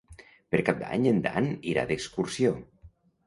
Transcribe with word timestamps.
Per 0.53 0.61
Cap 0.69 0.79
d'Any 0.79 1.05
en 1.11 1.19
Dan 1.27 1.51
irà 1.73 1.85
d'excursió. 1.91 2.55